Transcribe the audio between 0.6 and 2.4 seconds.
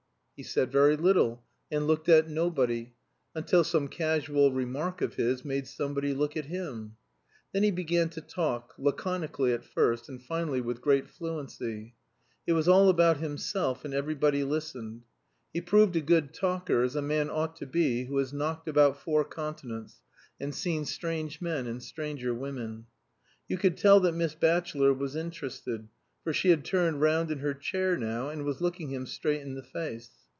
very little, and looked at